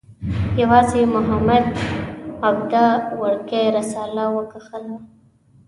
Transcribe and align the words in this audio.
یوازې 0.61 1.01
محمد 1.15 1.65
عبده 2.47 2.87
وړکۍ 3.19 3.65
رساله 3.77 4.25
وکښله. 4.35 4.97